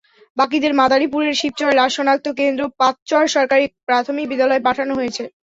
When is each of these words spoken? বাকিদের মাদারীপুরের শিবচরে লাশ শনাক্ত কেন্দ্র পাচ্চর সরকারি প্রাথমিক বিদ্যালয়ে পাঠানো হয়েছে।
বাকিদের 0.37 0.73
মাদারীপুরের 0.79 1.39
শিবচরে 1.41 1.73
লাশ 1.75 1.91
শনাক্ত 1.95 2.27
কেন্দ্র 2.39 2.61
পাচ্চর 2.79 3.23
সরকারি 3.35 3.65
প্রাথমিক 3.87 4.25
বিদ্যালয়ে 4.31 4.65
পাঠানো 4.67 4.93
হয়েছে। 4.95 5.23